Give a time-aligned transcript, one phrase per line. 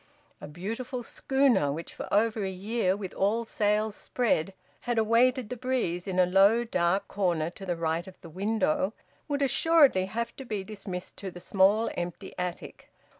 [0.41, 4.55] A beautiful schooner, which for over a year, with all sails spread,
[4.89, 8.93] had awaited the breeze in a low dark corner to the right of the window,
[9.27, 12.89] would assuredly have to be dismissed to the small, empty attic.